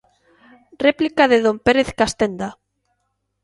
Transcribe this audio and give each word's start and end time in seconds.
Réplica 0.85 1.23
de 1.31 1.37
don 1.45 1.57
Pérez 1.65 1.89
Castenda. 1.99 2.49